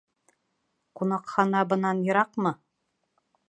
Ҡунаҡхана 1.01 1.63
бынан 1.75 2.01
йыраҡмы? 2.07 2.57